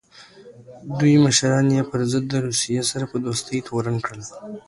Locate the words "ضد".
2.11-2.23